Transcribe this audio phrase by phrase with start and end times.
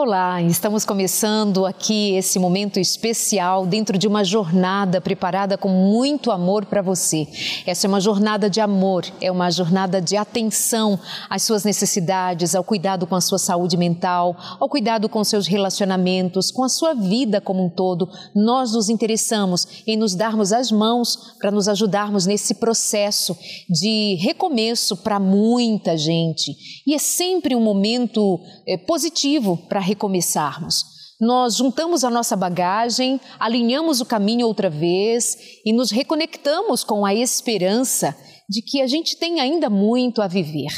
[0.00, 6.66] Olá, estamos começando aqui esse momento especial dentro de uma jornada preparada com muito amor
[6.66, 7.26] para você.
[7.66, 12.62] Essa é uma jornada de amor, é uma jornada de atenção às suas necessidades, ao
[12.62, 17.40] cuidado com a sua saúde mental, ao cuidado com seus relacionamentos, com a sua vida
[17.40, 18.08] como um todo.
[18.32, 23.36] Nós nos interessamos em nos darmos as mãos para nos ajudarmos nesse processo
[23.68, 26.56] de recomeço para muita gente.
[26.86, 30.84] E é sempre um momento é, positivo para recomeçarmos.
[31.20, 37.12] Nós juntamos a nossa bagagem, alinhamos o caminho outra vez e nos reconectamos com a
[37.12, 38.16] esperança
[38.48, 40.70] de que a gente tem ainda muito a viver.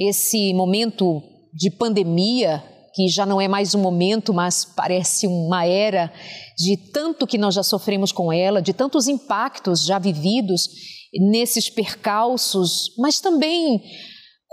[0.00, 2.62] Esse momento de pandemia,
[2.94, 6.10] que já não é mais um momento, mas parece uma era
[6.56, 10.68] de tanto que nós já sofremos com ela, de tantos impactos já vividos
[11.30, 13.82] nesses percalços, mas também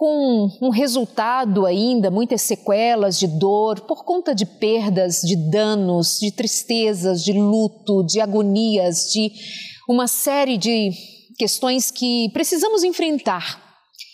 [0.03, 6.29] com um resultado ainda, muitas sequelas de dor por conta de perdas, de danos, de
[6.29, 9.31] tristezas, de luto, de agonias, de
[9.87, 10.91] uma série de
[11.37, 13.63] questões que precisamos enfrentar.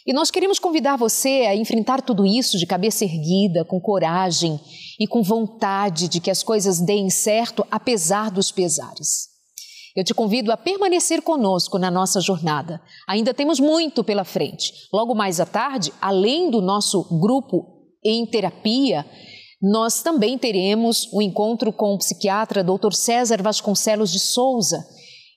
[0.05, 4.59] E nós queremos convidar você a enfrentar tudo isso de cabeça erguida, com coragem
[4.99, 9.28] e com vontade de que as coisas deem certo apesar dos pesares.
[9.95, 12.81] Eu te convido a permanecer conosco na nossa jornada.
[13.07, 14.71] Ainda temos muito pela frente.
[14.93, 17.65] Logo mais à tarde, além do nosso grupo
[18.03, 19.05] em terapia,
[19.61, 22.93] nós também teremos um encontro com o psiquiatra Dr.
[22.93, 24.85] César Vasconcelos de Souza.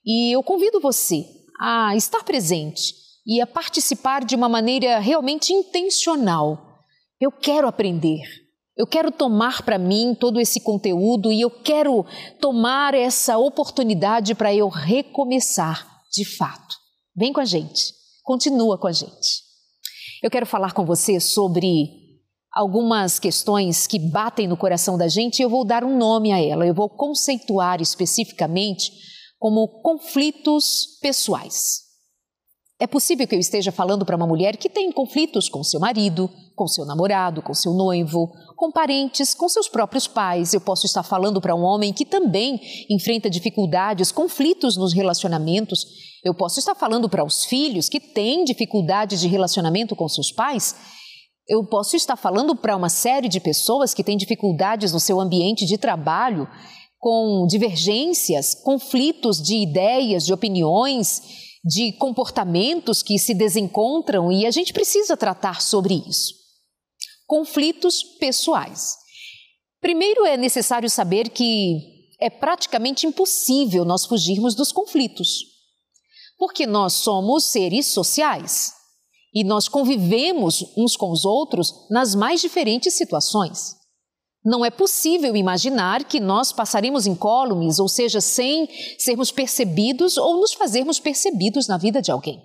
[0.05, 1.25] E eu convido você
[1.61, 2.95] a estar presente
[3.27, 6.79] e a participar de uma maneira realmente intencional.
[7.21, 8.23] Eu quero aprender.
[8.77, 12.07] Eu quero tomar para mim todo esse conteúdo e eu quero
[12.41, 16.77] tomar essa oportunidade para eu recomeçar de fato.
[17.15, 17.93] Vem com a gente,
[18.23, 19.43] continua com a gente.
[20.23, 21.91] Eu quero falar com você sobre
[22.51, 26.41] algumas questões que batem no coração da gente e eu vou dar um nome a
[26.41, 26.67] ela.
[26.67, 28.91] Eu vou conceituar especificamente
[29.39, 31.81] como conflitos pessoais.
[32.79, 36.31] É possível que eu esteja falando para uma mulher que tem conflitos com seu marido,
[36.63, 40.55] com seu namorado, com seu noivo, com parentes, com seus próprios pais.
[40.55, 45.85] Eu posso estar falando para um homem que também enfrenta dificuldades, conflitos nos relacionamentos.
[46.25, 50.77] Eu posso estar falando para os filhos que têm dificuldades de relacionamento com seus pais.
[51.49, 55.67] Eu posso estar falando para uma série de pessoas que têm dificuldades no seu ambiente
[55.67, 56.47] de trabalho,
[56.97, 61.23] com divergências, conflitos de ideias, de opiniões
[61.65, 66.42] de comportamentos que se desencontram e a gente precisa tratar sobre isso.
[67.33, 68.99] Conflitos pessoais.
[69.81, 71.79] Primeiro é necessário saber que
[72.21, 75.39] é praticamente impossível nós fugirmos dos conflitos,
[76.37, 78.75] porque nós somos seres sociais
[79.33, 83.77] e nós convivemos uns com os outros nas mais diferentes situações.
[84.45, 88.69] Não é possível imaginar que nós passaremos incólumes, ou seja, sem
[88.99, 92.43] sermos percebidos ou nos fazermos percebidos na vida de alguém.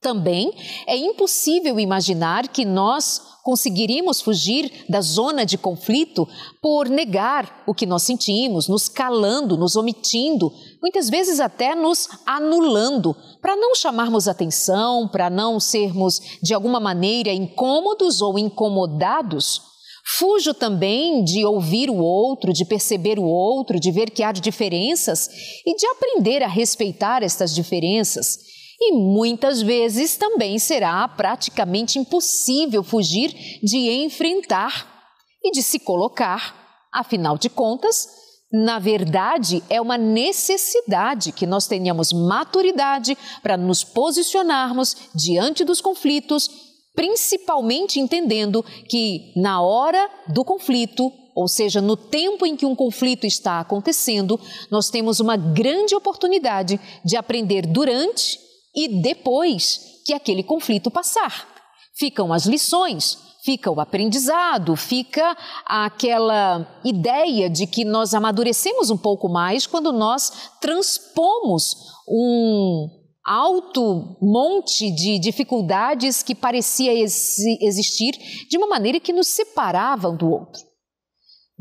[0.00, 0.52] Também
[0.88, 6.26] é impossível imaginar que nós conseguiríamos fugir da zona de conflito
[6.60, 13.16] por negar o que nós sentimos, nos calando, nos omitindo, muitas vezes até nos anulando,
[13.40, 19.72] para não chamarmos atenção, para não sermos de alguma maneira incômodos ou incomodados
[20.04, 25.28] Fujo também de ouvir o outro, de perceber o outro, de ver que há diferenças
[25.64, 28.51] e de aprender a respeitar estas diferenças.
[28.84, 33.32] E muitas vezes também será praticamente impossível fugir
[33.62, 35.06] de enfrentar
[35.40, 36.88] e de se colocar.
[36.92, 38.08] Afinal de contas,
[38.52, 46.50] na verdade, é uma necessidade que nós tenhamos maturidade para nos posicionarmos diante dos conflitos
[46.94, 53.26] principalmente entendendo que na hora do conflito, ou seja, no tempo em que um conflito
[53.26, 54.38] está acontecendo,
[54.70, 58.38] nós temos uma grande oportunidade de aprender durante
[58.74, 61.48] e depois que aquele conflito passar.
[61.94, 65.36] Ficam as lições, fica o aprendizado, fica
[65.66, 71.76] aquela ideia de que nós amadurecemos um pouco mais quando nós transpomos
[72.08, 72.88] um
[73.24, 78.12] alto monte de dificuldades que parecia ex existir
[78.48, 80.71] de uma maneira que nos separava um do outro.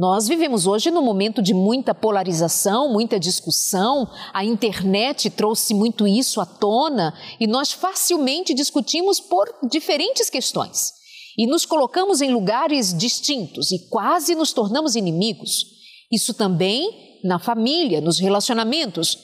[0.01, 6.41] Nós vivemos hoje num momento de muita polarização, muita discussão, a internet trouxe muito isso
[6.41, 10.91] à tona e nós facilmente discutimos por diferentes questões.
[11.37, 15.67] E nos colocamos em lugares distintos e quase nos tornamos inimigos.
[16.11, 19.19] Isso também na família, nos relacionamentos.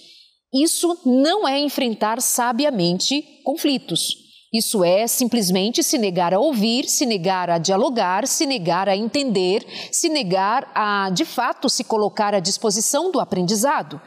[0.54, 4.27] Isso não é enfrentar sabiamente conflitos.
[4.54, 9.66] Isso é simplesmente se negar a ouvir, se negar a dialogar, se negar a entender,
[9.92, 14.02] se negar a, de fato, se colocar à disposição do aprendizado.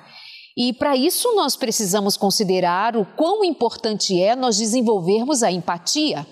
[0.56, 6.26] E para isso nós precisamos considerar o quão importante é nós desenvolvermos a empatia,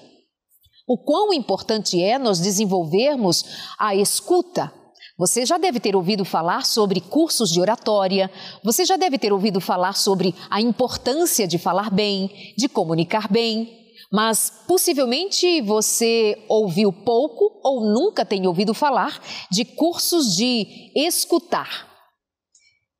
[0.86, 3.44] o quão importante é nós desenvolvermos
[3.78, 4.72] a escuta.
[5.18, 8.30] Você já deve ter ouvido falar sobre cursos de oratória,
[8.64, 13.78] você já deve ter ouvido falar sobre a importância de falar bem, de comunicar bem.
[14.10, 19.20] Mas possivelmente você ouviu pouco ou nunca tem ouvido falar
[19.50, 20.66] de cursos de
[20.96, 21.86] escutar.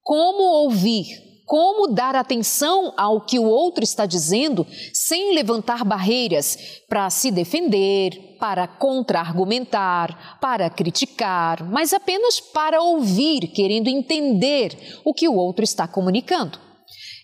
[0.03, 1.07] Como ouvir,
[1.47, 8.37] como dar atenção ao que o outro está dizendo sem levantar barreiras para se defender,
[8.39, 15.89] para contra-argumentar, para criticar, mas apenas para ouvir, querendo entender o que o outro está
[15.89, 16.68] comunicando.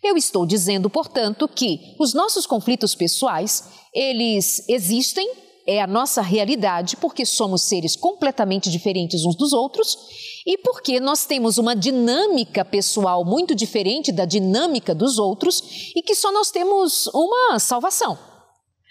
[0.05, 5.27] Eu estou dizendo, portanto, que os nossos conflitos pessoais, eles existem,
[5.67, 9.97] é a nossa realidade, porque somos seres completamente diferentes uns dos outros
[10.45, 15.63] e porque nós temos uma dinâmica pessoal muito diferente da dinâmica dos outros
[15.97, 18.19] e que só nós temos uma salvação.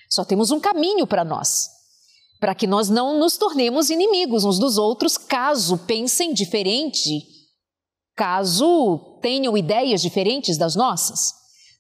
[0.09, 1.69] Só temos um caminho para nós,
[2.39, 7.32] para que nós não nos tornemos inimigos uns dos outros caso pensem diferente
[8.15, 11.33] caso tenham ideias diferentes das nossas.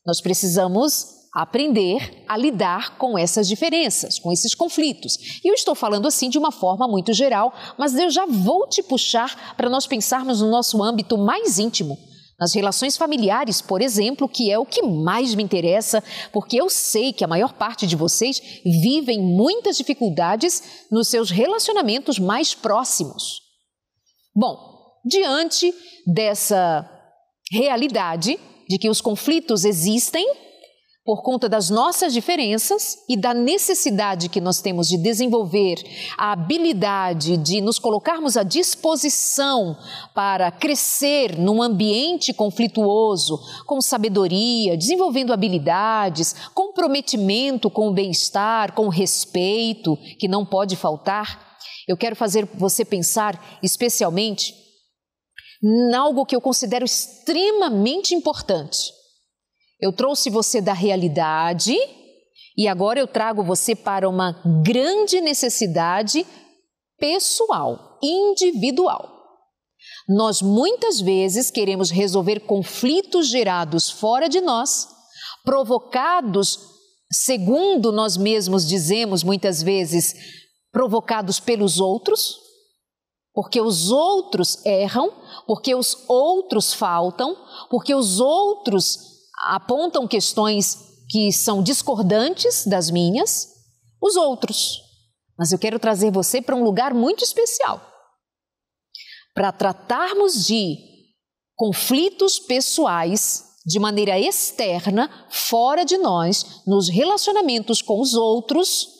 [0.05, 5.17] Nós precisamos aprender a lidar com essas diferenças, com esses conflitos.
[5.43, 8.83] E eu estou falando assim de uma forma muito geral, mas eu já vou te
[8.83, 11.97] puxar para nós pensarmos no nosso âmbito mais íntimo.
[12.39, 17.13] Nas relações familiares, por exemplo, que é o que mais me interessa, porque eu sei
[17.13, 23.41] que a maior parte de vocês vivem muitas dificuldades nos seus relacionamentos mais próximos.
[24.35, 24.72] Bom,
[25.05, 25.73] diante
[26.05, 26.89] dessa
[27.51, 30.25] realidade de que os conflitos existem
[31.05, 35.75] por conta das nossas diferenças e da necessidade que nós temos de desenvolver
[36.17, 39.75] a habilidade de nos colocarmos à disposição
[40.15, 48.89] para crescer num ambiente conflituoso, com sabedoria, desenvolvendo habilidades, comprometimento com o bem-estar, com o
[48.89, 51.57] respeito, que não pode faltar.
[51.85, 54.62] Eu quero fazer você pensar especialmente
[55.93, 58.91] algo que eu considero extremamente importante.
[59.79, 61.75] Eu trouxe você da realidade
[62.57, 66.25] e agora eu trago você para uma grande necessidade
[66.99, 69.09] pessoal, individual.
[70.07, 74.87] Nós muitas vezes queremos resolver conflitos gerados fora de nós,
[75.43, 76.59] provocados,
[77.11, 80.13] segundo nós mesmos dizemos muitas vezes,
[80.71, 82.42] provocados pelos outros,
[83.33, 85.11] porque os outros erram,
[85.47, 87.35] porque os outros faltam,
[87.69, 88.99] porque os outros
[89.47, 90.77] apontam questões
[91.09, 93.47] que são discordantes das minhas,
[94.01, 94.81] os outros.
[95.37, 97.81] Mas eu quero trazer você para um lugar muito especial.
[99.33, 100.77] Para tratarmos de
[101.55, 108.92] conflitos pessoais de maneira externa, fora de nós, nos relacionamentos com os outros,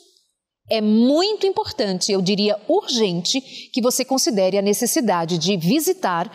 [0.70, 6.30] é muito importante, eu diria urgente, que você considere a necessidade de visitar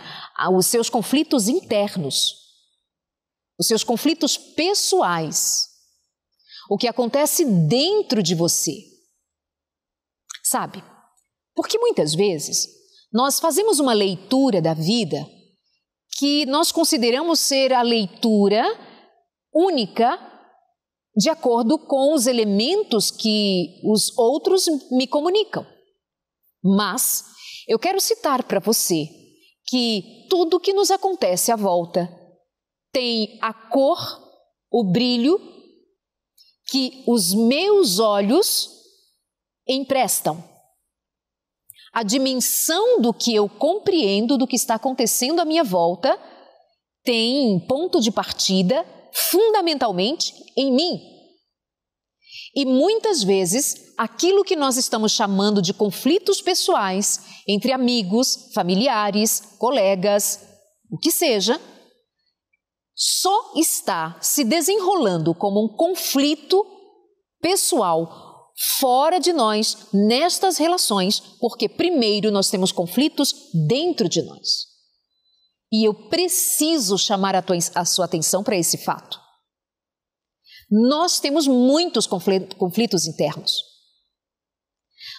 [0.53, 2.35] os seus conflitos internos,
[3.59, 5.67] os seus conflitos pessoais,
[6.69, 8.73] o que acontece dentro de você.
[10.43, 10.83] Sabe?
[11.55, 12.67] Porque muitas vezes
[13.11, 15.27] nós fazemos uma leitura da vida
[16.17, 18.63] que nós consideramos ser a leitura
[19.53, 20.28] única
[21.19, 25.67] de acordo com os elementos que os outros me comunicam.
[26.63, 27.25] Mas
[27.67, 29.05] eu quero citar para você
[29.65, 32.09] que tudo que nos acontece à volta
[32.93, 33.99] tem a cor,
[34.71, 35.37] o brilho
[36.71, 38.69] que os meus olhos
[39.67, 40.41] emprestam.
[41.91, 46.17] A dimensão do que eu compreendo do que está acontecendo à minha volta
[47.03, 50.99] tem ponto de partida fundamentalmente em mim.
[52.55, 60.39] E muitas vezes, aquilo que nós estamos chamando de conflitos pessoais entre amigos, familiares, colegas,
[60.91, 61.59] o que seja,
[62.95, 66.65] só está se desenrolando como um conflito
[67.41, 68.27] pessoal
[68.79, 73.33] fora de nós, nestas relações, porque primeiro nós temos conflitos
[73.67, 74.68] dentro de nós.
[75.71, 79.19] E eu preciso chamar a, tua, a sua atenção para esse fato.
[80.69, 83.63] Nós temos muitos conflitos internos.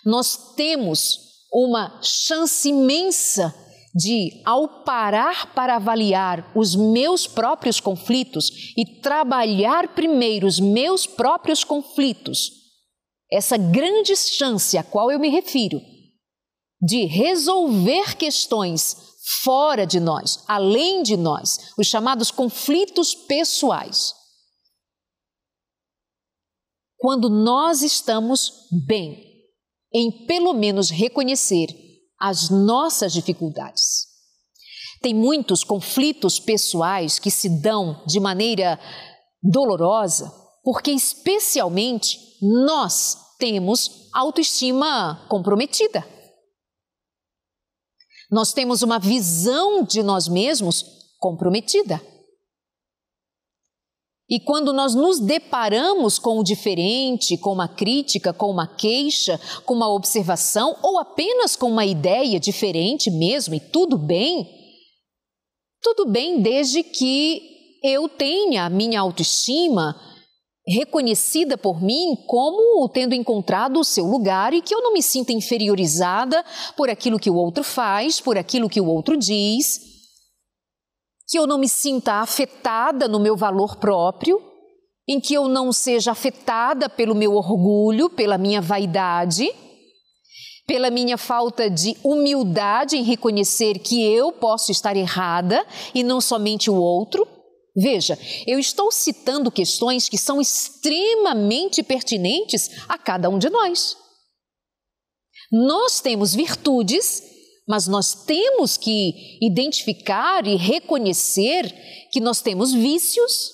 [0.05, 3.55] Nós temos uma chance imensa
[3.95, 11.65] de, ao parar para avaliar os meus próprios conflitos e trabalhar primeiro os meus próprios
[11.65, 12.53] conflitos,
[13.31, 15.81] essa grande chance a qual eu me refiro,
[16.81, 19.10] de resolver questões
[19.43, 24.15] fora de nós, além de nós, os chamados conflitos pessoais.
[26.97, 29.31] Quando nós estamos bem,
[29.93, 31.69] em pelo menos reconhecer
[32.19, 34.07] as nossas dificuldades.
[35.01, 38.79] Tem muitos conflitos pessoais que se dão de maneira
[39.43, 40.31] dolorosa,
[40.63, 46.07] porque especialmente nós temos autoestima comprometida.
[48.31, 50.85] Nós temos uma visão de nós mesmos
[51.19, 52.01] comprometida.
[54.29, 59.75] E quando nós nos deparamos com o diferente, com uma crítica, com uma queixa, com
[59.75, 64.49] uma observação ou apenas com uma ideia diferente mesmo, e tudo bem,
[65.83, 67.43] tudo bem desde que
[67.83, 70.01] eu tenha a minha autoestima
[70.67, 75.33] reconhecida por mim como tendo encontrado o seu lugar e que eu não me sinta
[75.33, 76.45] inferiorizada
[76.77, 79.91] por aquilo que o outro faz, por aquilo que o outro diz
[81.31, 84.43] que eu não me sinta afetada no meu valor próprio,
[85.09, 89.49] em que eu não seja afetada pelo meu orgulho, pela minha vaidade,
[90.67, 95.65] pela minha falta de humildade em reconhecer que eu posso estar errada
[95.95, 97.27] e não somente o outro.
[97.77, 103.97] Veja, eu estou citando questões que são extremamente pertinentes a cada um de nós.
[105.53, 107.31] Nós temos virtudes
[107.71, 111.73] mas nós temos que identificar e reconhecer
[112.11, 113.53] que nós temos vícios,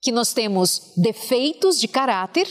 [0.00, 2.48] que nós temos defeitos de caráter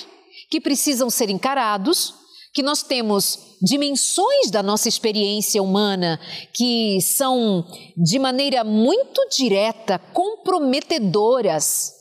[0.47, 2.13] que precisam ser encarados,
[2.53, 6.19] que nós temos dimensões da nossa experiência humana
[6.53, 7.65] que são
[7.95, 11.93] de maneira muito direta comprometedoras.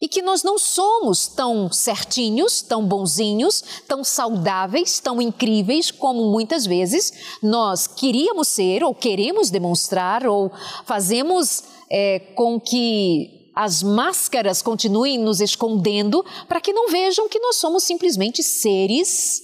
[0.00, 6.66] E que nós não somos tão certinhos, tão bonzinhos, tão saudáveis, tão incríveis como muitas
[6.66, 10.52] vezes nós queríamos ser ou queremos demonstrar ou
[10.84, 17.56] fazemos é, com que as máscaras continuem nos escondendo para que não vejam que nós
[17.56, 19.40] somos simplesmente seres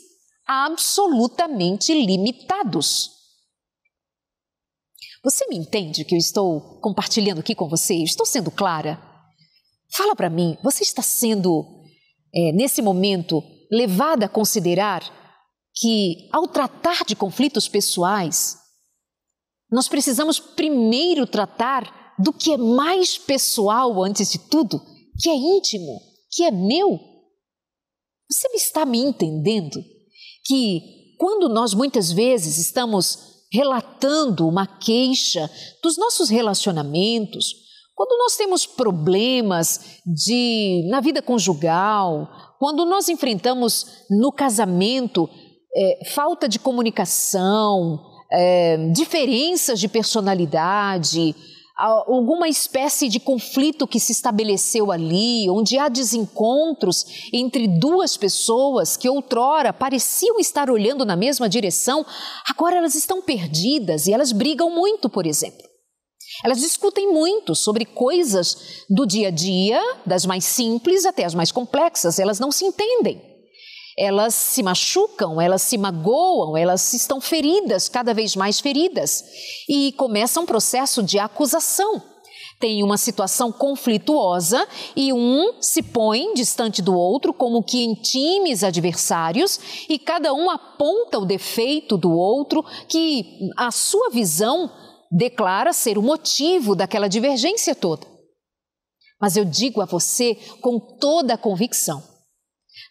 [0.46, 3.10] absolutamente limitados.
[5.24, 7.94] Você me entende que eu estou compartilhando aqui com você?
[7.94, 9.00] Estou sendo clara?
[9.96, 11.64] Fala para mim, você está sendo,
[12.34, 15.02] é, nesse momento, levada a considerar
[15.74, 18.58] que, ao tratar de conflitos pessoais,
[19.70, 24.80] nós precisamos primeiro tratar do que é mais pessoal antes de tudo,
[25.20, 26.00] que é íntimo,
[26.30, 26.98] que é meu?
[28.30, 29.82] Você me está me entendendo?
[30.44, 35.50] Que quando nós muitas vezes estamos relatando uma queixa
[35.82, 37.54] dos nossos relacionamentos,
[37.94, 42.28] quando nós temos problemas de na vida conjugal,
[42.58, 45.28] quando nós enfrentamos no casamento
[45.76, 48.00] é, falta de comunicação,
[48.32, 51.34] é, diferenças de personalidade,
[51.76, 59.08] alguma espécie de conflito que se estabeleceu ali, onde há desencontros entre duas pessoas que
[59.08, 62.04] outrora pareciam estar olhando na mesma direção,
[62.48, 65.62] agora elas estão perdidas e elas brigam muito, por exemplo.
[66.44, 71.52] Elas discutem muito sobre coisas do dia a dia, das mais simples até as mais
[71.52, 73.31] complexas, elas não se entendem.
[73.96, 79.22] Elas se machucam, elas se magoam, elas estão feridas, cada vez mais feridas,
[79.68, 82.02] e começa um processo de acusação.
[82.58, 88.62] Tem uma situação conflituosa e um se põe distante do outro como que em times
[88.62, 89.58] adversários
[89.88, 94.70] e cada um aponta o defeito do outro que a sua visão
[95.10, 98.06] declara ser o motivo daquela divergência toda.
[99.20, 102.02] Mas eu digo a você com toda a convicção: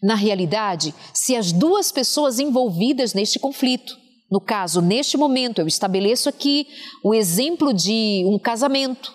[0.01, 3.97] na realidade, se as duas pessoas envolvidas neste conflito,
[4.31, 6.67] no caso, neste momento, eu estabeleço aqui
[7.03, 9.13] o exemplo de um casamento,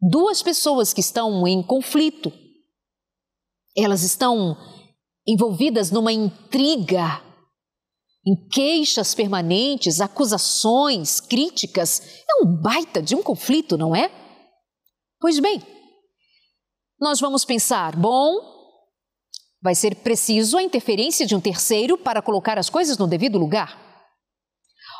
[0.00, 2.32] duas pessoas que estão em conflito,
[3.76, 4.56] elas estão
[5.26, 7.22] envolvidas numa intriga
[8.26, 12.02] em queixas permanentes, acusações, críticas.
[12.28, 14.10] É um baita de um conflito, não é?
[15.20, 15.62] Pois bem,
[16.98, 18.55] nós vamos pensar: bom,
[19.66, 23.76] vai ser preciso a interferência de um terceiro para colocar as coisas no devido lugar.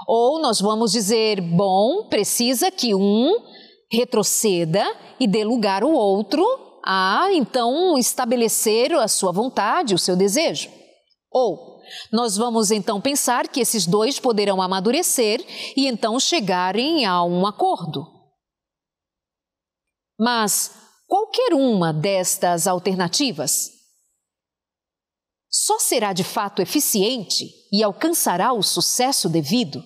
[0.09, 3.33] Ou nós vamos dizer: bom, precisa que um
[3.89, 4.85] retroceda
[5.21, 6.45] e dê lugar ao outro
[6.85, 10.69] a então estabelecer a sua vontade, o seu desejo.
[11.31, 11.79] Ou
[12.11, 15.47] nós vamos então pensar que esses dois poderão amadurecer
[15.77, 18.05] e então chegarem a um acordo.
[20.19, 20.73] Mas
[21.07, 23.76] qualquer uma destas alternativas
[25.59, 29.83] só será de fato eficiente e alcançará o sucesso devido?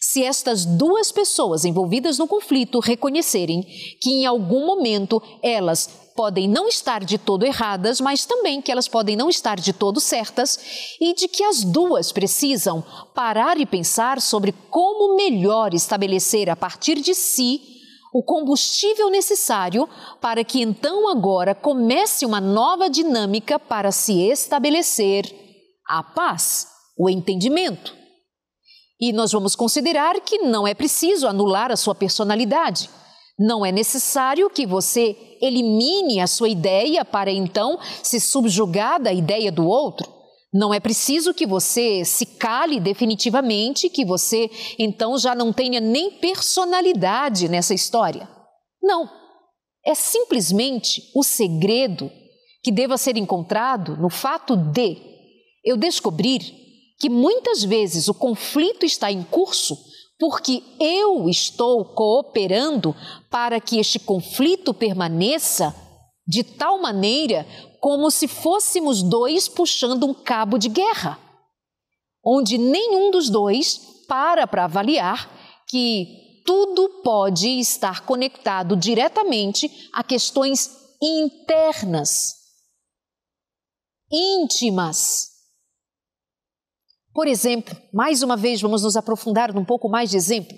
[0.00, 3.62] Se estas duas pessoas envolvidas no conflito reconhecerem
[4.00, 8.88] que em algum momento elas podem não estar de todo erradas, mas também que elas
[8.88, 10.58] podem não estar de todo certas
[10.98, 12.82] e de que as duas precisam
[13.14, 17.81] parar e pensar sobre como melhor estabelecer a partir de si
[18.12, 19.88] o combustível necessário
[20.20, 25.24] para que então agora comece uma nova dinâmica para se estabelecer
[25.88, 27.96] a paz, o entendimento.
[29.00, 32.90] E nós vamos considerar que não é preciso anular a sua personalidade.
[33.38, 39.50] Não é necessário que você elimine a sua ideia para então se subjugar da ideia
[39.50, 40.11] do outro.
[40.52, 46.10] Não é preciso que você se cale definitivamente, que você então já não tenha nem
[46.10, 48.28] personalidade nessa história.
[48.82, 49.08] Não.
[49.84, 52.10] É simplesmente o segredo
[52.62, 54.98] que deva ser encontrado no fato de
[55.64, 56.40] eu descobrir
[56.98, 59.76] que muitas vezes o conflito está em curso
[60.18, 62.94] porque eu estou cooperando
[63.28, 65.74] para que este conflito permaneça
[66.24, 67.44] de tal maneira
[67.82, 71.18] como se fôssemos dois puxando um cabo de guerra,
[72.24, 75.28] onde nenhum dos dois para para avaliar
[75.66, 80.70] que tudo pode estar conectado diretamente a questões
[81.02, 82.34] internas,
[84.12, 85.30] íntimas.
[87.12, 90.56] Por exemplo, mais uma vez vamos nos aprofundar num pouco mais de exemplo.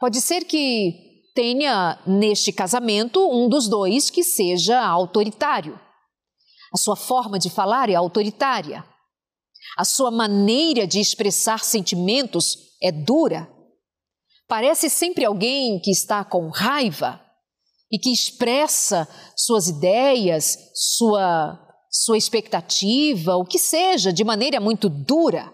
[0.00, 5.85] Pode ser que tenha neste casamento um dos dois que seja autoritário.
[6.76, 8.84] A sua forma de falar é autoritária.
[9.78, 13.50] A sua maneira de expressar sentimentos é dura.
[14.46, 17.18] Parece sempre alguém que está com raiva
[17.90, 21.58] e que expressa suas ideias, sua,
[21.90, 25.50] sua expectativa, o que seja, de maneira muito dura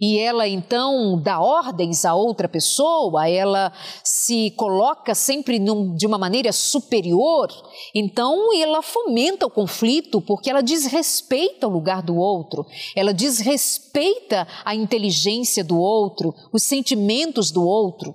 [0.00, 6.18] e ela então dá ordens a outra pessoa, ela se coloca sempre num, de uma
[6.18, 7.48] maneira superior,
[7.94, 12.66] então ela fomenta o conflito porque ela desrespeita o lugar do outro,
[12.96, 18.14] ela desrespeita a inteligência do outro, os sentimentos do outro.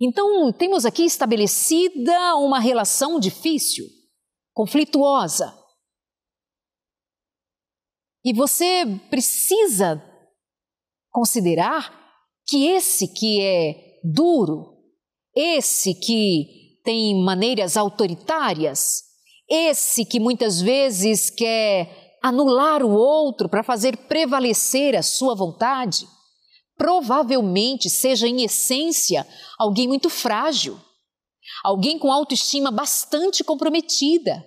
[0.00, 3.84] Então temos aqui estabelecida uma relação difícil,
[4.54, 5.52] conflituosa.
[8.24, 10.11] E você precisa
[11.12, 11.92] considerar
[12.46, 14.78] que esse que é duro,
[15.36, 19.04] esse que tem maneiras autoritárias,
[19.48, 26.06] esse que muitas vezes quer anular o outro para fazer prevalecer a sua vontade,
[26.76, 29.26] provavelmente seja em essência
[29.58, 30.80] alguém muito frágil,
[31.62, 34.44] alguém com autoestima bastante comprometida,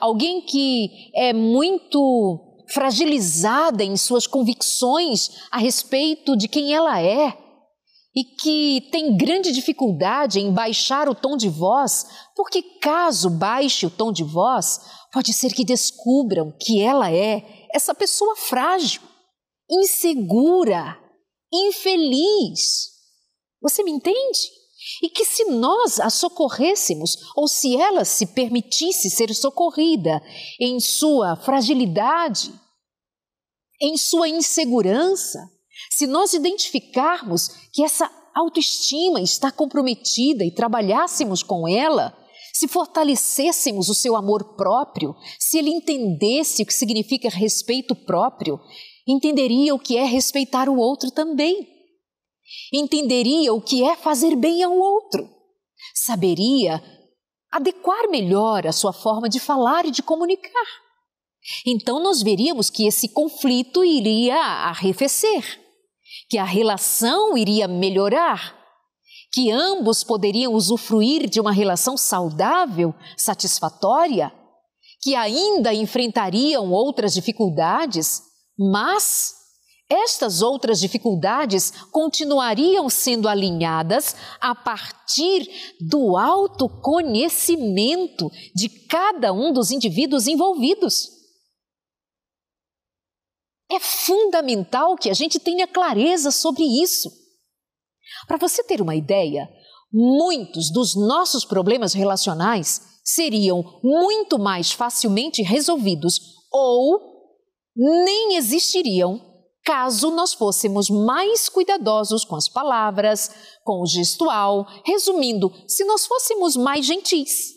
[0.00, 7.38] alguém que é muito fragilizada em suas convicções a respeito de quem ela é
[8.16, 13.90] e que tem grande dificuldade em baixar o tom de voz, porque caso baixe o
[13.90, 14.80] tom de voz,
[15.12, 19.02] pode ser que descubram que ela é essa pessoa frágil,
[19.70, 20.98] insegura,
[21.52, 22.90] infeliz.
[23.62, 24.50] Você me entende?
[25.02, 30.20] E que se nós a socorrêssemos, ou se ela se permitisse ser socorrida
[30.60, 32.52] em sua fragilidade,
[33.84, 35.38] em sua insegurança,
[35.90, 42.16] se nós identificarmos que essa autoestima está comprometida e trabalhássemos com ela,
[42.52, 48.58] se fortalecêssemos o seu amor próprio, se ele entendesse o que significa respeito próprio,
[49.06, 51.68] entenderia o que é respeitar o outro também.
[52.72, 55.28] Entenderia o que é fazer bem ao outro.
[55.94, 56.82] Saberia
[57.50, 60.83] adequar melhor a sua forma de falar e de comunicar.
[61.66, 65.60] Então nós veríamos que esse conflito iria arrefecer,
[66.28, 68.56] que a relação iria melhorar,
[69.32, 74.32] que ambos poderiam usufruir de uma relação saudável, satisfatória,
[75.02, 78.22] que ainda enfrentariam outras dificuldades,
[78.58, 79.34] mas
[79.90, 85.46] estas outras dificuldades continuariam sendo alinhadas a partir
[85.78, 91.23] do autoconhecimento de cada um dos indivíduos envolvidos.
[93.74, 97.10] É fundamental que a gente tenha clareza sobre isso.
[98.28, 99.48] Para você ter uma ideia,
[99.92, 106.20] muitos dos nossos problemas relacionais seriam muito mais facilmente resolvidos
[106.52, 107.00] ou
[107.74, 109.20] nem existiriam
[109.64, 113.28] caso nós fôssemos mais cuidadosos com as palavras,
[113.64, 117.54] com o gestual, resumindo, se nós fôssemos mais gentis.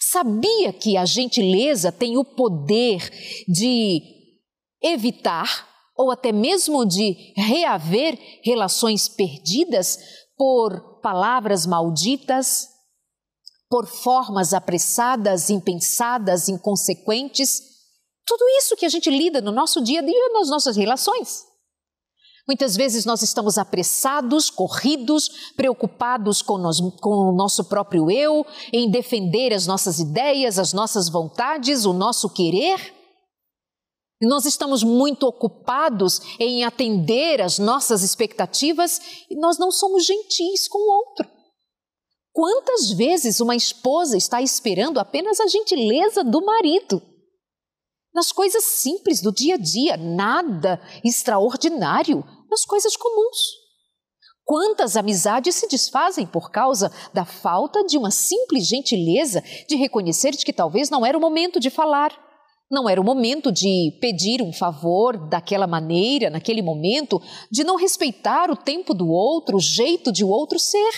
[0.00, 3.10] Sabia que a gentileza tem o poder
[3.46, 4.15] de
[4.92, 9.98] evitar ou até mesmo de reaver relações perdidas
[10.36, 12.68] por palavras malditas,
[13.68, 17.60] por formas apressadas, impensadas, inconsequentes?
[18.26, 21.44] Tudo isso que a gente lida no nosso dia a dia, nas nossas relações.
[22.46, 28.88] Muitas vezes nós estamos apressados, corridos, preocupados com, nós, com, o nosso próprio eu, em
[28.88, 32.95] defender as nossas ideias, as nossas vontades, o nosso querer.
[34.20, 38.98] Nós estamos muito ocupados em atender às nossas expectativas
[39.30, 41.28] e nós não somos gentis com o outro.
[42.32, 47.02] Quantas vezes uma esposa está esperando apenas a gentileza do marido?
[48.14, 53.36] Nas coisas simples do dia a dia, nada extraordinário, nas coisas comuns.
[54.44, 60.44] Quantas amizades se desfazem por causa da falta de uma simples gentileza de reconhecer de
[60.44, 62.25] que talvez não era o momento de falar,
[62.70, 68.50] não era o momento de pedir um favor daquela maneira, naquele momento, de não respeitar
[68.50, 70.92] o tempo do outro, o jeito de o outro ser.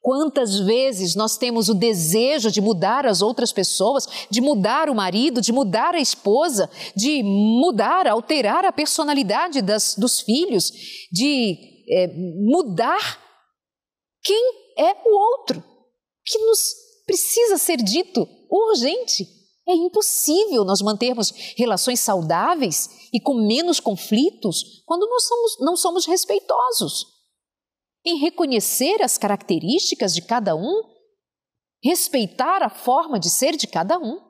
[0.00, 5.40] Quantas vezes nós temos o desejo de mudar as outras pessoas, de mudar o marido,
[5.40, 10.70] de mudar a esposa, de mudar, alterar a personalidade das, dos filhos,
[11.10, 11.56] de
[11.90, 12.08] é,
[12.44, 13.18] mudar
[14.22, 15.64] quem é o outro,
[16.24, 16.60] que nos
[17.06, 19.26] precisa ser dito urgente.
[19.66, 26.06] É impossível nós mantermos relações saudáveis e com menos conflitos quando nós somos, não somos
[26.06, 27.14] respeitosos
[28.04, 30.82] em reconhecer as características de cada um,
[31.82, 34.20] respeitar a forma de ser de cada um,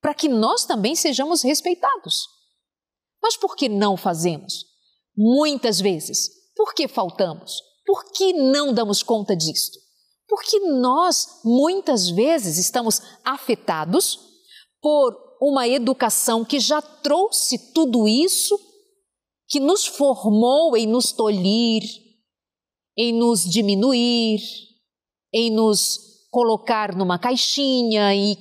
[0.00, 2.26] para que nós também sejamos respeitados.
[3.22, 4.64] Mas por que não fazemos?
[5.16, 6.30] Muitas vezes.
[6.56, 7.60] Por que faltamos?
[7.84, 9.78] Por que não damos conta disto?
[10.26, 14.27] Porque nós, muitas vezes, estamos afetados
[14.80, 18.58] por uma educação que já trouxe tudo isso,
[19.48, 21.82] que nos formou em nos tolir,
[22.96, 24.40] em nos diminuir,
[25.32, 28.36] em nos colocar numa caixinha e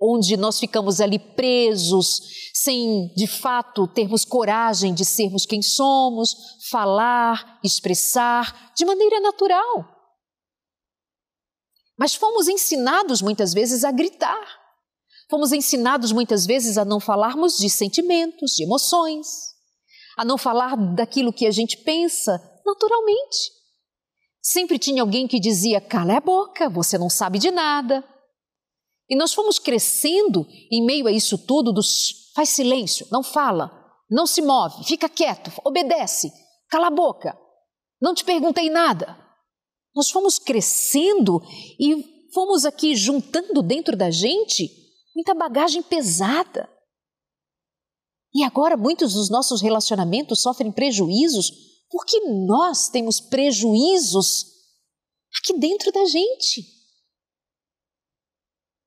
[0.00, 2.20] onde nós ficamos ali presos,
[2.54, 6.36] sem de fato termos coragem de sermos quem somos,
[6.70, 9.96] falar, expressar de maneira natural.
[11.98, 14.57] Mas fomos ensinados muitas vezes a gritar.
[15.30, 19.26] Fomos ensinados muitas vezes a não falarmos de sentimentos, de emoções,
[20.16, 23.52] a não falar daquilo que a gente pensa naturalmente.
[24.40, 28.02] Sempre tinha alguém que dizia: cala a boca, você não sabe de nada.
[29.08, 33.70] E nós fomos crescendo em meio a isso tudo dos faz silêncio, não fala,
[34.08, 36.30] não se move, fica quieto, obedece,
[36.70, 37.36] cala a boca,
[38.00, 39.18] não te perguntei nada.
[39.94, 41.42] Nós fomos crescendo
[41.80, 44.77] e fomos aqui juntando dentro da gente
[45.18, 46.72] muita bagagem pesada.
[48.32, 51.50] E agora muitos dos nossos relacionamentos sofrem prejuízos
[51.90, 54.44] porque nós temos prejuízos
[55.36, 56.62] aqui dentro da gente.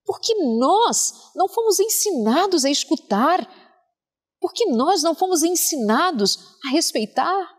[0.06, 3.46] Porque nós não fomos ensinados a escutar.
[4.40, 7.58] Porque nós não fomos ensinados a respeitar.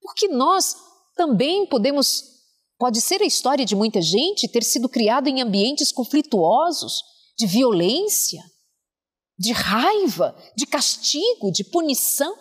[0.00, 0.76] Porque nós
[1.16, 2.22] também podemos,
[2.78, 7.02] pode ser a história de muita gente ter sido criado em ambientes conflituosos,
[7.38, 8.42] de violência,
[9.38, 12.36] de raiva, de castigo, de punição.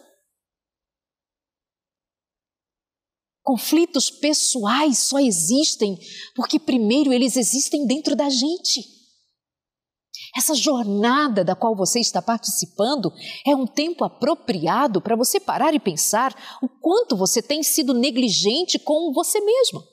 [3.43, 5.99] Conflitos pessoais só existem
[6.35, 8.95] porque, primeiro, eles existem dentro da gente.
[10.35, 13.11] Essa jornada da qual você está participando
[13.45, 18.79] é um tempo apropriado para você parar e pensar o quanto você tem sido negligente
[18.79, 19.83] com você mesmo.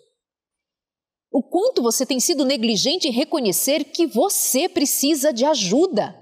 [1.33, 6.14] O quanto você tem sido negligente em reconhecer que você precisa de ajuda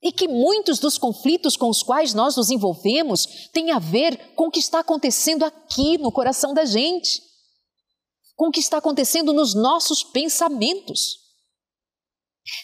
[0.00, 4.46] e que muitos dos conflitos com os quais nós nos envolvemos têm a ver com
[4.46, 7.20] o que está acontecendo aqui no coração da gente,
[8.36, 11.20] com o que está acontecendo nos nossos pensamentos.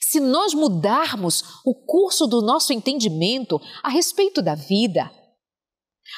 [0.03, 5.11] Se nós mudarmos o curso do nosso entendimento a respeito da vida,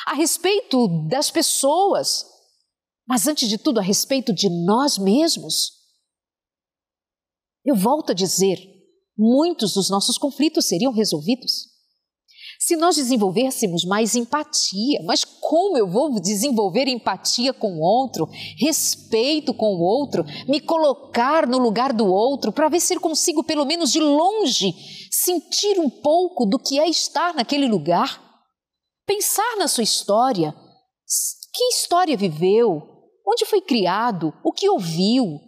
[0.07, 2.25] a respeito das pessoas,
[3.11, 5.73] mas antes de tudo a respeito de nós mesmos,
[7.65, 8.57] eu volto a dizer,
[9.19, 11.69] muitos dos nossos conflitos seriam resolvidos.
[12.61, 15.03] se nós desenvolvêssemos mais empatia.
[15.05, 18.29] Mas como eu vou desenvolver empatia com o outro,
[18.61, 23.43] respeito com o outro, me colocar no lugar do outro para ver se eu consigo,
[23.43, 24.73] pelo menos de longe,
[25.11, 28.23] sentir um pouco do que é estar naquele lugar?
[29.05, 30.55] Pensar na sua história.
[31.53, 32.90] Que história viveu?
[33.31, 34.35] Onde foi criado?
[34.43, 35.41] O que ouviu?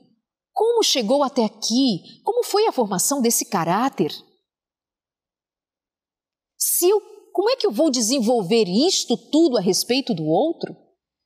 [0.53, 2.23] Como chegou até aqui?
[2.23, 4.13] Como foi a formação desse caráter?
[6.57, 7.01] Se eu,
[7.33, 10.77] como é que eu vou desenvolver isto tudo a respeito do outro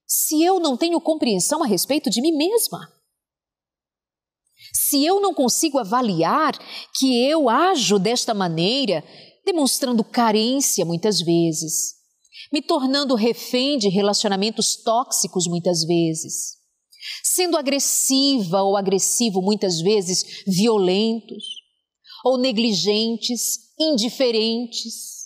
[0.07, 2.91] se eu não tenho compreensão a respeito de mim mesma?
[4.73, 6.57] Se eu não consigo avaliar
[6.99, 9.05] que eu ajo desta maneira,
[9.45, 11.96] demonstrando carência muitas vezes,
[12.53, 16.57] me tornando refém de relacionamentos tóxicos muitas vezes,
[17.23, 21.45] sendo agressiva ou agressivo muitas vezes violentos,
[22.25, 25.17] ou negligentes, indiferentes,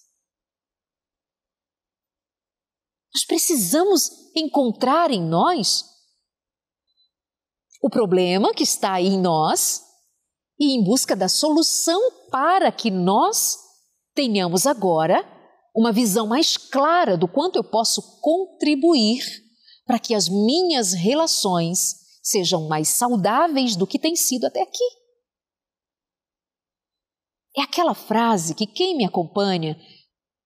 [3.14, 5.84] Nós precisamos encontrar em nós
[7.82, 9.82] o problema que está aí em nós
[10.58, 13.58] e em busca da solução para que nós
[14.14, 15.24] tenhamos agora
[15.74, 19.22] uma visão mais clara do quanto eu posso contribuir
[19.86, 24.84] para que as minhas relações sejam mais saudáveis do que têm sido até aqui.
[27.56, 29.76] É aquela frase que quem me acompanha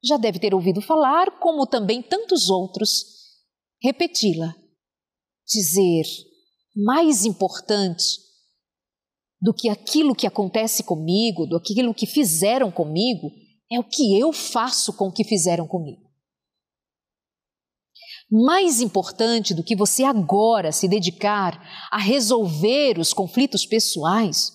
[0.02, 3.04] já deve ter ouvido falar, como também tantos outros,
[3.82, 4.54] repeti-la.
[5.46, 6.04] Dizer
[6.74, 8.18] mais importante
[9.40, 13.30] do que aquilo que acontece comigo, do aquilo que fizeram comigo,
[13.74, 16.02] é o que eu faço com o que fizeram comigo.
[18.30, 21.60] Mais importante do que você agora se dedicar
[21.90, 24.52] a resolver os conflitos pessoais,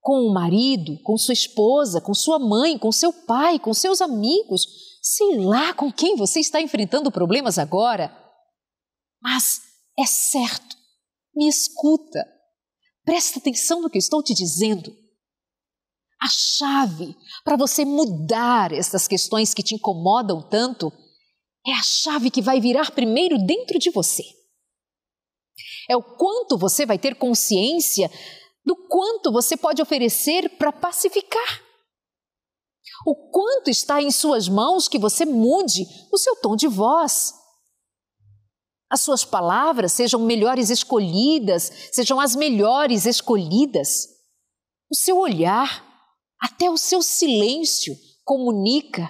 [0.00, 4.66] com o marido, com sua esposa, com sua mãe, com seu pai, com seus amigos,
[5.00, 8.14] sei lá com quem você está enfrentando problemas agora.
[9.20, 9.60] Mas
[9.98, 10.76] é certo,
[11.34, 12.26] me escuta,
[13.04, 15.01] presta atenção no que eu estou te dizendo.
[16.22, 20.92] A chave para você mudar essas questões que te incomodam tanto
[21.66, 24.22] é a chave que vai virar primeiro dentro de você.
[25.90, 28.08] É o quanto você vai ter consciência
[28.64, 31.62] do quanto você pode oferecer para pacificar.
[33.04, 37.34] O quanto está em suas mãos que você mude o seu tom de voz.
[38.88, 44.06] As suas palavras sejam melhores escolhidas, sejam as melhores escolhidas.
[44.88, 45.91] O seu olhar,
[46.42, 49.08] até o seu silêncio comunica.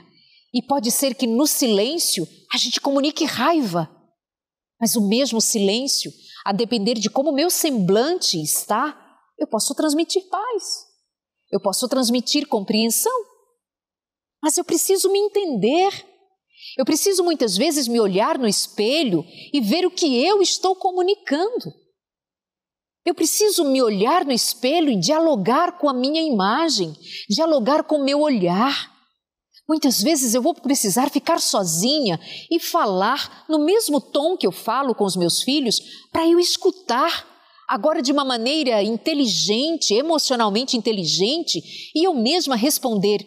[0.52, 3.90] E pode ser que no silêncio a gente comunique raiva.
[4.78, 6.12] Mas o mesmo silêncio,
[6.44, 8.98] a depender de como o meu semblante está,
[9.38, 10.86] eu posso transmitir paz,
[11.50, 13.12] eu posso transmitir compreensão,
[14.42, 16.06] mas eu preciso me entender.
[16.76, 21.72] Eu preciso muitas vezes me olhar no espelho e ver o que eu estou comunicando.
[23.04, 26.94] Eu preciso me olhar no espelho e dialogar com a minha imagem,
[27.28, 28.92] dialogar com o meu olhar.
[29.68, 34.94] Muitas vezes eu vou precisar ficar sozinha e falar no mesmo tom que eu falo
[34.94, 35.80] com os meus filhos
[36.12, 37.26] para eu escutar
[37.68, 41.62] agora de uma maneira inteligente, emocionalmente inteligente,
[41.94, 43.24] e eu mesma responder: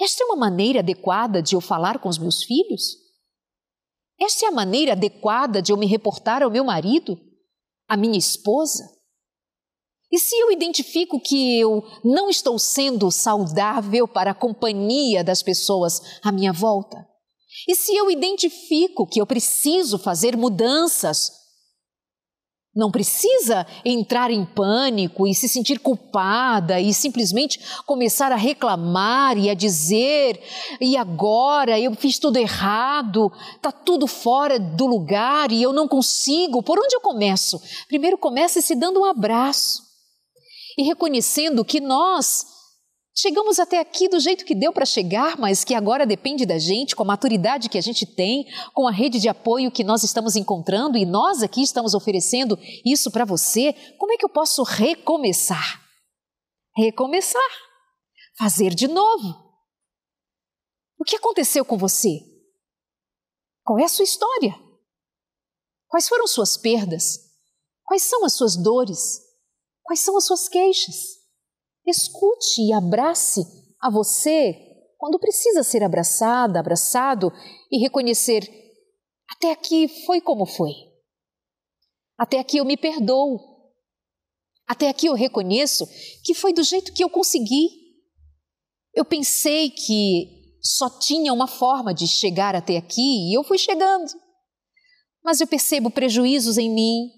[0.00, 2.96] esta é uma maneira adequada de eu falar com os meus filhos?
[4.18, 7.18] Esta é a maneira adequada de eu me reportar ao meu marido,
[7.90, 8.88] à minha esposa?
[10.12, 16.00] E se eu identifico que eu não estou sendo saudável para a companhia das pessoas
[16.22, 16.96] à minha volta?
[17.68, 21.32] E se eu identifico que eu preciso fazer mudanças
[22.74, 29.50] não precisa entrar em pânico e se sentir culpada e simplesmente começar a reclamar e
[29.50, 30.40] a dizer:
[30.80, 36.62] e agora eu fiz tudo errado, está tudo fora do lugar e eu não consigo.
[36.62, 37.60] Por onde eu começo?
[37.88, 39.82] Primeiro comece se dando um abraço
[40.78, 42.59] e reconhecendo que nós
[43.14, 46.94] Chegamos até aqui do jeito que deu para chegar, mas que agora depende da gente,
[46.94, 50.36] com a maturidade que a gente tem, com a rede de apoio que nós estamos
[50.36, 53.72] encontrando e nós aqui estamos oferecendo isso para você.
[53.98, 55.82] Como é que eu posso recomeçar?
[56.76, 57.50] Recomeçar.
[58.38, 59.50] Fazer de novo.
[60.98, 62.20] O que aconteceu com você?
[63.64, 64.54] Qual é a sua história?
[65.88, 67.18] Quais foram suas perdas?
[67.84, 69.20] Quais são as suas dores?
[69.82, 71.19] Quais são as suas queixas?
[71.86, 73.40] Escute e abrace
[73.80, 74.54] a você
[74.98, 77.32] quando precisa ser abraçada, abraçado
[77.70, 78.48] e reconhecer:
[79.28, 80.72] até aqui foi como foi.
[82.18, 83.38] Até aqui eu me perdoo.
[84.68, 85.86] Até aqui eu reconheço
[86.22, 87.68] que foi do jeito que eu consegui.
[88.94, 94.12] Eu pensei que só tinha uma forma de chegar até aqui e eu fui chegando.
[95.24, 97.08] Mas eu percebo prejuízos em mim,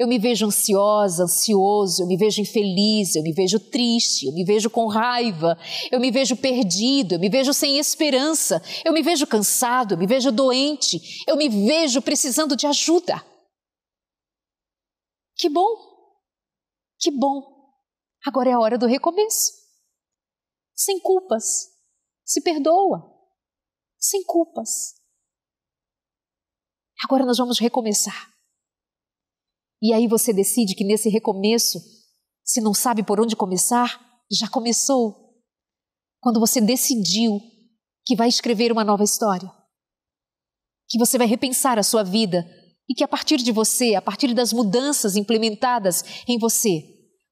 [0.00, 4.46] eu me vejo ansiosa, ansioso, eu me vejo infeliz, eu me vejo triste, eu me
[4.46, 5.58] vejo com raiva,
[5.92, 10.06] eu me vejo perdido, eu me vejo sem esperança, eu me vejo cansado, eu me
[10.06, 13.22] vejo doente, eu me vejo precisando de ajuda.
[15.36, 15.68] Que bom,
[16.98, 17.42] que bom.
[18.26, 19.52] Agora é a hora do recomeço.
[20.74, 21.76] Sem culpas.
[22.24, 23.06] Se perdoa.
[23.98, 24.94] Sem culpas.
[27.04, 28.30] Agora nós vamos recomeçar.
[29.82, 31.80] E aí você decide que nesse recomeço,
[32.44, 33.98] se não sabe por onde começar,
[34.30, 35.34] já começou.
[36.20, 37.40] Quando você decidiu
[38.04, 39.50] que vai escrever uma nova história,
[40.88, 42.46] que você vai repensar a sua vida
[42.88, 46.82] e que a partir de você, a partir das mudanças implementadas em você,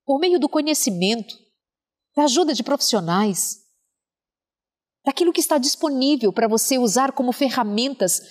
[0.06, 1.36] por meio do conhecimento,
[2.16, 3.58] da ajuda de profissionais,
[5.04, 8.22] daquilo que está disponível para você usar como ferramentas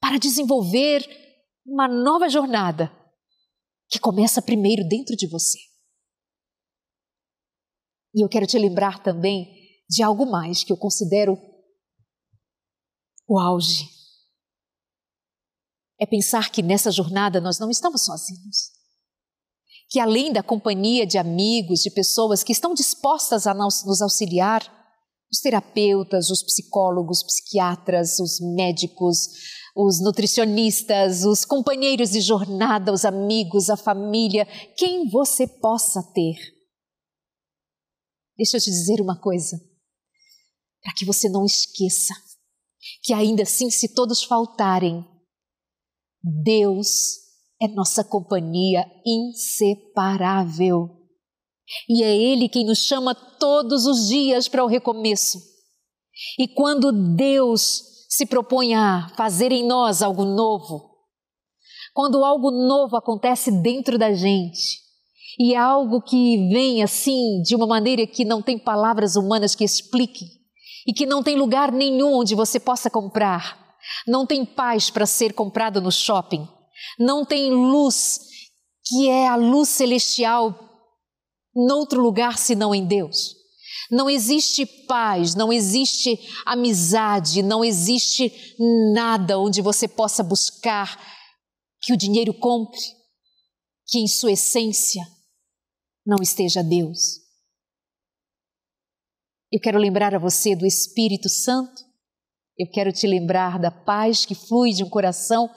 [0.00, 1.04] para desenvolver
[1.66, 2.90] uma nova jornada
[3.88, 5.58] que começa primeiro dentro de você.
[8.14, 9.48] E eu quero te lembrar também
[9.88, 11.38] de algo mais que eu considero
[13.26, 13.88] o auge.
[16.00, 18.72] É pensar que nessa jornada nós não estamos sozinhos.
[19.90, 24.62] Que além da companhia de amigos, de pessoas que estão dispostas a nos auxiliar,
[25.30, 29.28] os terapeutas, os psicólogos, psiquiatras, os médicos,
[29.80, 34.44] os nutricionistas, os companheiros de jornada, os amigos, a família,
[34.76, 36.34] quem você possa ter.
[38.36, 39.56] Deixa eu te dizer uma coisa,
[40.82, 42.12] para que você não esqueça
[43.02, 45.04] que ainda assim, se todos faltarem,
[46.22, 47.18] Deus
[47.60, 50.88] é nossa companhia inseparável.
[51.88, 55.38] E é Ele quem nos chama todos os dias para o recomeço.
[56.38, 60.88] E quando Deus se propõe a fazer em nós algo novo,
[61.92, 64.78] quando algo novo acontece dentro da gente,
[65.38, 69.64] e é algo que vem assim de uma maneira que não tem palavras humanas que
[69.64, 70.26] expliquem,
[70.86, 75.34] e que não tem lugar nenhum onde você possa comprar, não tem paz para ser
[75.34, 76.48] comprado no shopping,
[76.98, 78.20] não tem luz
[78.86, 80.58] que é a luz celestial
[81.54, 83.37] noutro lugar senão em Deus.
[83.90, 88.30] Não existe paz, não existe amizade, não existe
[88.92, 91.00] nada onde você possa buscar
[91.80, 92.80] que o dinheiro compre,
[93.86, 95.02] que em sua essência
[96.04, 97.18] não esteja Deus.
[99.50, 101.82] Eu quero lembrar a você do Espírito Santo,
[102.58, 105.48] eu quero te lembrar da paz que flui de um coração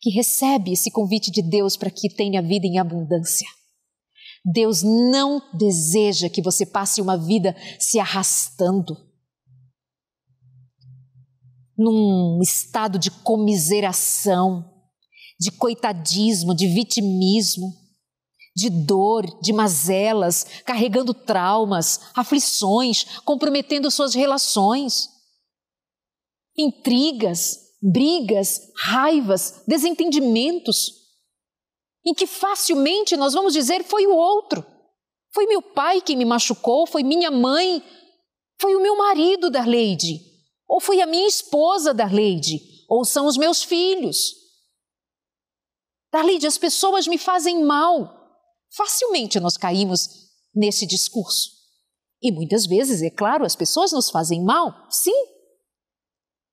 [0.00, 3.46] que recebe esse convite de Deus para que tenha vida em abundância.
[4.48, 8.96] Deus não deseja que você passe uma vida se arrastando
[11.76, 14.64] num estado de comiseração,
[15.38, 17.74] de coitadismo, de vitimismo,
[18.54, 25.08] de dor, de mazelas, carregando traumas, aflições, comprometendo suas relações,
[26.56, 31.05] intrigas, brigas, raivas, desentendimentos
[32.06, 34.64] em que facilmente nós vamos dizer foi o outro.
[35.34, 37.82] Foi meu pai que me machucou, foi minha mãe,
[38.60, 40.20] foi o meu marido da Leide,
[40.68, 44.46] ou foi a minha esposa da Leide, ou são os meus filhos.
[46.12, 48.14] Darleide, as pessoas me fazem mal.
[48.74, 50.08] Facilmente nós caímos
[50.54, 51.50] nesse discurso.
[52.22, 55.12] E muitas vezes, é claro, as pessoas nos fazem mal, sim.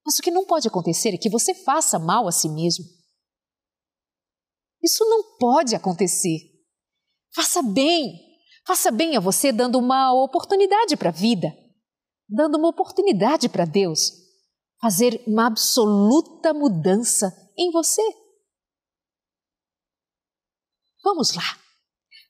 [0.06, 2.84] Mas o que não pode acontecer é que você faça mal a si mesmo.
[4.84, 6.39] Isso não pode acontecer.
[7.34, 8.19] Faça bem,
[8.67, 11.56] faça bem a você dando uma oportunidade para a vida,
[12.28, 14.12] dando uma oportunidade para Deus
[14.82, 18.04] fazer uma absoluta mudança em você.
[21.02, 21.58] Vamos lá.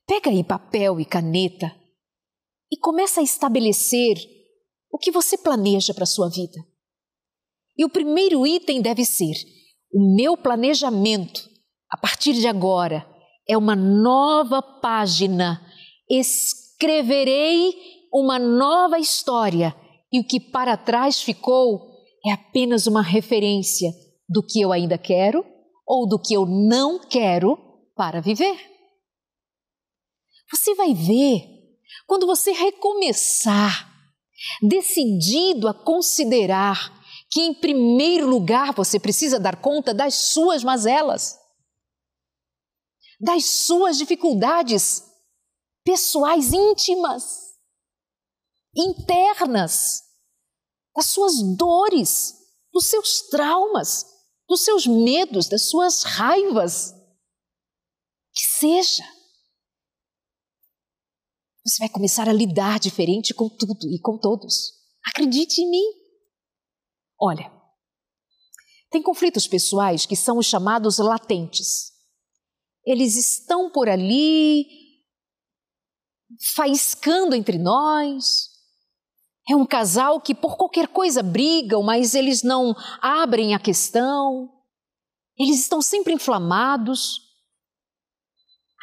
[0.05, 1.75] Pega aí papel e caneta
[2.71, 4.17] e começa a estabelecer
[4.91, 6.59] o que você planeja para a sua vida.
[7.75, 9.33] E o primeiro item deve ser
[9.91, 11.49] o meu planejamento
[11.93, 13.07] a partir de agora,
[13.47, 15.61] é uma nova página.
[16.09, 17.71] Escreverei
[18.11, 19.75] uma nova história
[20.11, 21.87] e o que para trás ficou
[22.25, 23.91] é apenas uma referência
[24.27, 25.45] do que eu ainda quero
[25.85, 27.59] ou do que eu não quero
[27.95, 28.57] para viver.
[30.51, 31.47] Você vai ver,
[32.07, 33.87] quando você recomeçar,
[34.63, 36.91] decidido a considerar
[37.29, 41.42] que, em primeiro lugar, você precisa dar conta das suas mazelas
[43.19, 45.03] das suas dificuldades
[45.83, 47.53] pessoais íntimas,
[48.75, 50.01] internas.
[50.95, 52.35] das suas dores,
[52.71, 54.05] dos seus traumas,
[54.47, 56.93] dos seus medos, das suas raivas.
[58.31, 59.03] Que seja.
[61.65, 64.73] Você vai começar a lidar diferente com tudo e com todos.
[65.05, 65.85] Acredite em mim.
[67.19, 67.51] Olha,
[68.91, 71.92] tem conflitos pessoais que são os chamados latentes.
[72.85, 74.65] Eles estão por ali,
[76.55, 78.49] faiscando entre nós.
[79.49, 84.49] É um casal que por qualquer coisa brigam, mas eles não abrem a questão.
[85.37, 87.19] Eles estão sempre inflamados.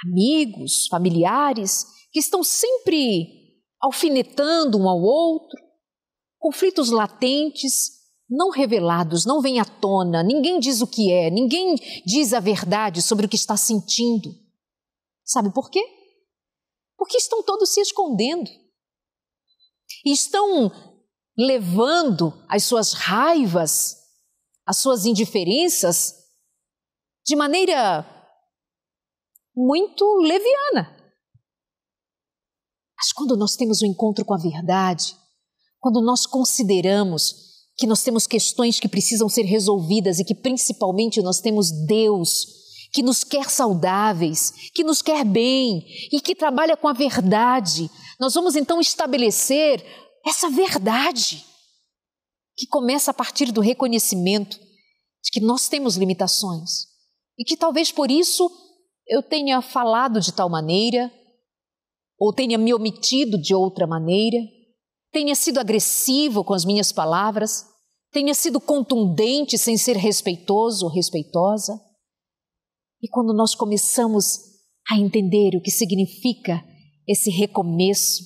[0.04, 5.60] Amigos, familiares que estão sempre alfinetando um ao outro.
[6.38, 7.99] Conflitos latentes
[8.30, 11.74] não revelados, não vêm à tona, ninguém diz o que é, ninguém
[12.06, 14.30] diz a verdade sobre o que está sentindo.
[15.24, 15.84] Sabe por quê?
[16.96, 18.48] Porque estão todos se escondendo.
[20.04, 20.70] Estão
[21.36, 23.96] levando as suas raivas,
[24.64, 26.14] as suas indiferenças
[27.26, 28.06] de maneira
[29.54, 30.96] muito leviana.
[32.96, 35.16] Mas quando nós temos o um encontro com a verdade,
[35.80, 37.49] quando nós consideramos
[37.80, 42.60] que nós temos questões que precisam ser resolvidas e que principalmente nós temos Deus
[42.92, 47.90] que nos quer saudáveis, que nos quer bem e que trabalha com a verdade.
[48.20, 49.82] Nós vamos então estabelecer
[50.26, 51.42] essa verdade
[52.54, 56.86] que começa a partir do reconhecimento de que nós temos limitações
[57.38, 58.50] e que talvez por isso
[59.08, 61.10] eu tenha falado de tal maneira
[62.18, 64.36] ou tenha me omitido de outra maneira,
[65.12, 67.66] tenha sido agressivo com as minhas palavras,
[68.12, 71.80] tenha sido contundente sem ser respeitoso ou respeitosa.
[73.02, 74.40] E quando nós começamos
[74.90, 76.62] a entender o que significa
[77.06, 78.24] esse recomeço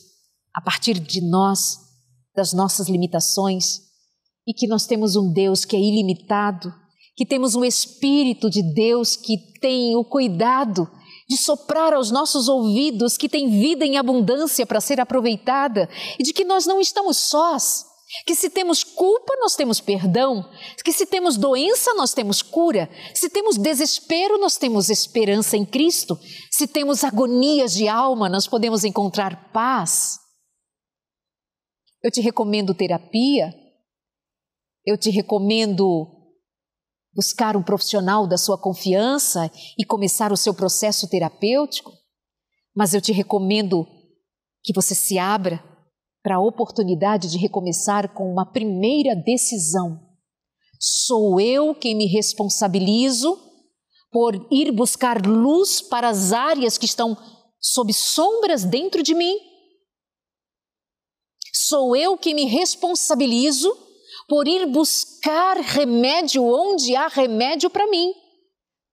[0.54, 1.78] a partir de nós,
[2.34, 3.80] das nossas limitações,
[4.46, 6.72] e que nós temos um Deus que é ilimitado,
[7.16, 10.90] que temos um Espírito de Deus que tem o cuidado
[11.28, 16.32] de soprar aos nossos ouvidos, que tem vida em abundância para ser aproveitada, e de
[16.32, 17.86] que nós não estamos sós
[18.26, 20.48] que se temos culpa, nós temos perdão,
[20.84, 26.18] que se temos doença, nós temos cura, se temos desespero, nós temos esperança em Cristo,
[26.50, 30.18] se temos agonias de alma, nós podemos encontrar paz.
[32.02, 33.52] Eu te recomendo terapia,
[34.86, 36.13] eu te recomendo
[37.14, 41.92] buscar um profissional da sua confiança e começar o seu processo terapêutico,
[42.74, 43.86] mas eu te recomendo
[44.62, 45.62] que você se abra
[46.22, 50.00] para a oportunidade de recomeçar com uma primeira decisão.
[50.80, 53.38] Sou eu quem me responsabilizo
[54.10, 57.16] por ir buscar luz para as áreas que estão
[57.60, 59.36] sob sombras dentro de mim?
[61.52, 63.83] Sou eu que me responsabilizo
[64.28, 68.12] por ir buscar remédio onde há remédio para mim,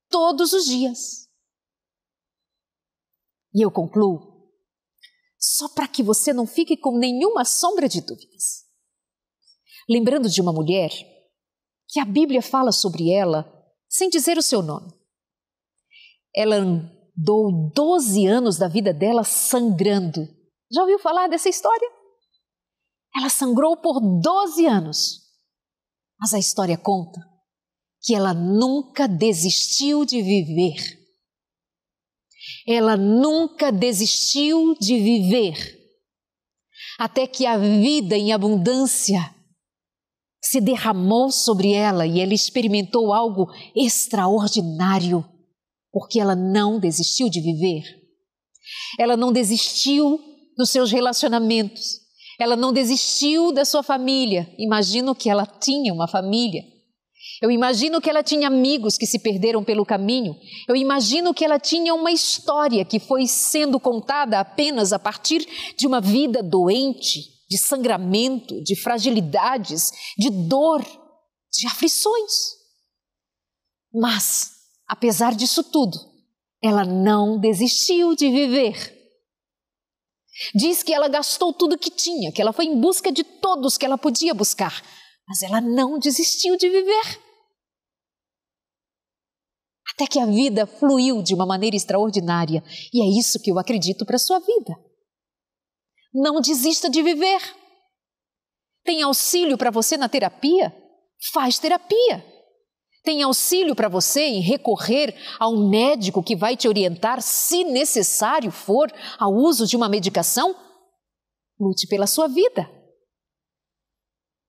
[0.09, 1.27] todos os dias.
[3.53, 4.31] E eu concluo
[5.37, 8.65] só para que você não fique com nenhuma sombra de dúvidas.
[9.89, 10.91] Lembrando de uma mulher
[11.87, 13.51] que a Bíblia fala sobre ela
[13.89, 14.93] sem dizer o seu nome.
[16.33, 20.27] Ela andou 12 anos da vida dela sangrando.
[20.71, 21.89] Já ouviu falar dessa história?
[23.15, 25.21] Ela sangrou por 12 anos.
[26.19, 27.19] Mas a história conta
[28.01, 31.01] que ela nunca desistiu de viver
[32.67, 35.55] ela nunca desistiu de viver,
[36.99, 39.35] até que a vida em abundância
[40.43, 45.25] se derramou sobre ela e ela experimentou algo extraordinário,
[45.91, 47.83] porque ela não desistiu de viver.
[48.99, 50.19] Ela não desistiu
[50.57, 52.00] dos seus relacionamentos,
[52.41, 54.53] ela não desistiu da sua família.
[54.57, 56.63] Imagino que ela tinha uma família.
[57.41, 60.35] Eu imagino que ela tinha amigos que se perderam pelo caminho.
[60.67, 65.87] Eu imagino que ela tinha uma história que foi sendo contada apenas a partir de
[65.87, 70.83] uma vida doente, de sangramento, de fragilidades, de dor,
[71.51, 72.31] de aflições.
[73.93, 74.51] Mas,
[74.87, 75.97] apesar disso tudo,
[76.63, 79.00] ela não desistiu de viver.
[80.55, 83.85] Diz que ela gastou tudo que tinha, que ela foi em busca de todos que
[83.85, 84.81] ela podia buscar,
[85.27, 87.19] mas ela não desistiu de viver
[90.01, 92.63] até que a vida fluiu de uma maneira extraordinária.
[92.93, 94.75] E é isso que eu acredito para a sua vida.
[96.13, 97.39] Não desista de viver.
[98.83, 100.75] Tem auxílio para você na terapia?
[101.31, 102.25] Faz terapia.
[103.03, 108.51] Tem auxílio para você em recorrer a um médico que vai te orientar, se necessário
[108.51, 110.55] for, ao uso de uma medicação?
[111.59, 112.69] Lute pela sua vida.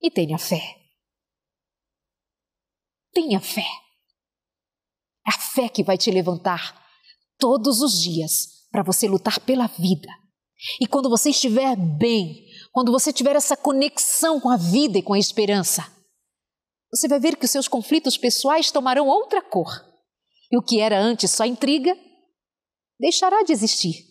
[0.03, 0.61] E tenha fé.
[3.12, 3.64] Tenha fé.
[5.26, 6.78] É a fé que vai te levantar
[7.38, 10.09] todos os dias para você lutar pela vida.
[10.80, 15.12] E quando você estiver bem, quando você tiver essa conexão com a vida e com
[15.12, 16.01] a esperança,
[16.93, 19.70] você vai ver que os seus conflitos pessoais tomarão outra cor.
[20.51, 21.97] E o que era antes só intriga
[23.01, 24.05] deixará de existir.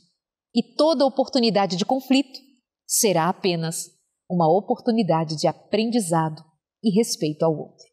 [0.54, 2.40] E toda oportunidade de conflito
[2.88, 3.92] será apenas
[4.30, 6.44] uma oportunidade de aprendizado
[6.84, 7.86] e respeito ao outro.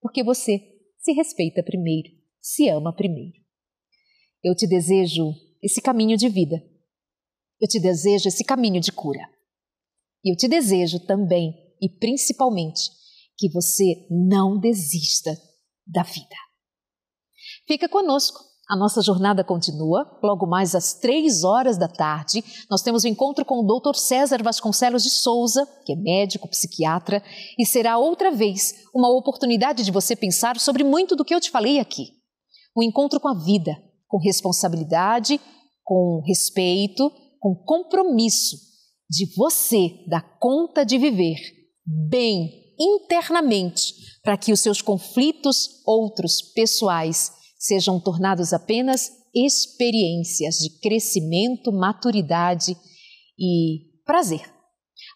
[0.00, 0.60] Porque você
[0.98, 3.38] se respeita primeiro, se ama primeiro.
[4.42, 5.32] Eu te desejo
[5.62, 6.62] esse caminho de vida.
[7.58, 9.26] Eu te desejo esse caminho de cura.
[10.22, 12.90] E eu te desejo também e principalmente
[13.36, 15.30] que você não desista
[15.86, 16.36] da vida.
[17.66, 18.40] Fica conosco.
[18.68, 20.18] A nossa jornada continua.
[20.22, 23.94] Logo mais às três horas da tarde, nós temos o um encontro com o Dr.
[23.94, 27.22] César Vasconcelos de Souza, que é médico, psiquiatra,
[27.58, 31.50] e será outra vez uma oportunidade de você pensar sobre muito do que eu te
[31.50, 32.04] falei aqui.
[32.74, 33.76] O um encontro com a vida,
[34.08, 35.38] com responsabilidade,
[35.84, 38.56] com respeito, com compromisso
[39.10, 41.36] de você dar conta de viver
[42.08, 51.72] bem internamente para que os seus conflitos outros pessoais sejam tornados apenas experiências de crescimento,
[51.72, 52.76] maturidade
[53.38, 54.42] e prazer.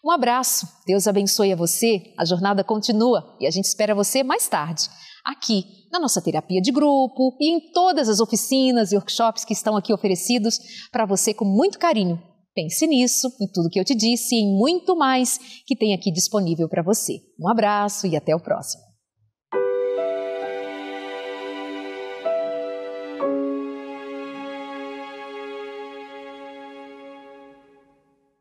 [0.03, 4.47] Um abraço, Deus abençoe a você, a jornada continua e a gente espera você mais
[4.47, 4.89] tarde,
[5.25, 9.75] aqui na nossa terapia de grupo e em todas as oficinas e workshops que estão
[9.75, 10.59] aqui oferecidos
[10.91, 12.21] para você com muito carinho
[12.61, 16.11] Pense nisso, em tudo que eu te disse e em muito mais que tem aqui
[16.11, 17.21] disponível para você.
[17.39, 18.88] Um abraço e até o próximo.